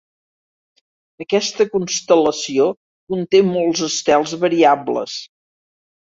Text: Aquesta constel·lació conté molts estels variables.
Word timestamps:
Aquesta 1.25 1.67
constel·lació 1.73 2.65
conté 3.13 3.43
molts 3.51 3.85
estels 3.91 4.35
variables. 4.47 5.21